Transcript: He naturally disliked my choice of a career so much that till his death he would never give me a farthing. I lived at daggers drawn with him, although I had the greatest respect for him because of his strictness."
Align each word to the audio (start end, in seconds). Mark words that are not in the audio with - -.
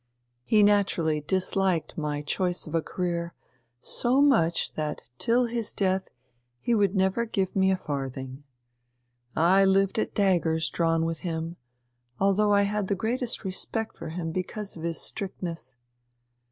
He 0.45 0.63
naturally 0.63 1.21
disliked 1.21 1.95
my 1.95 2.23
choice 2.23 2.65
of 2.65 2.73
a 2.73 2.81
career 2.81 3.35
so 3.81 4.19
much 4.19 4.73
that 4.73 5.03
till 5.19 5.45
his 5.45 5.71
death 5.71 6.09
he 6.59 6.73
would 6.73 6.95
never 6.95 7.23
give 7.23 7.55
me 7.55 7.69
a 7.69 7.77
farthing. 7.77 8.43
I 9.35 9.63
lived 9.63 9.99
at 9.99 10.15
daggers 10.15 10.71
drawn 10.71 11.05
with 11.05 11.19
him, 11.19 11.55
although 12.19 12.51
I 12.51 12.63
had 12.63 12.87
the 12.87 12.95
greatest 12.95 13.43
respect 13.43 13.95
for 13.95 14.09
him 14.09 14.31
because 14.31 14.75
of 14.75 14.81
his 14.81 14.99
strictness." 14.99 15.75